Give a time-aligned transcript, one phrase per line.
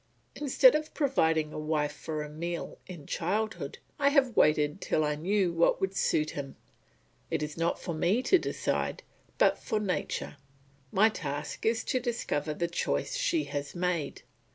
[0.35, 5.53] Instead of providing a wife for Emile in childhood, I have waited till I knew
[5.53, 6.55] what would suit him.
[7.29, 9.03] It is not for me to decide,
[9.37, 10.37] but for nature;
[10.91, 14.23] my task is to discover the choice she has made.